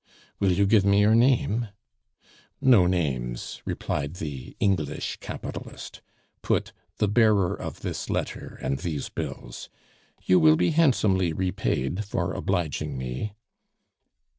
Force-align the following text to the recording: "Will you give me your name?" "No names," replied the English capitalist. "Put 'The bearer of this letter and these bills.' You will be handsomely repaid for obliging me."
"Will 0.39 0.51
you 0.51 0.65
give 0.65 0.83
me 0.83 0.99
your 0.99 1.13
name?" 1.13 1.67
"No 2.59 2.87
names," 2.87 3.61
replied 3.65 4.15
the 4.15 4.57
English 4.59 5.17
capitalist. 5.17 6.01
"Put 6.41 6.71
'The 6.97 7.07
bearer 7.07 7.53
of 7.53 7.81
this 7.81 8.09
letter 8.09 8.57
and 8.63 8.79
these 8.79 9.09
bills.' 9.09 9.69
You 10.23 10.39
will 10.39 10.55
be 10.55 10.71
handsomely 10.71 11.33
repaid 11.33 12.03
for 12.03 12.33
obliging 12.33 12.97
me." 12.97 13.35